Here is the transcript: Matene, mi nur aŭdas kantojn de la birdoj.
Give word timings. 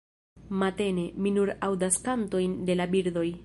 Matene, 0.61 1.03
mi 1.25 1.33
nur 1.37 1.53
aŭdas 1.69 2.01
kantojn 2.09 2.57
de 2.71 2.81
la 2.81 2.93
birdoj. 2.97 3.31